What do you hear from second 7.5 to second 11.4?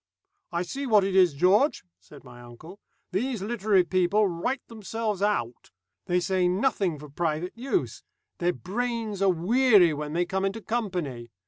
use. Their brains are weary when they come into company.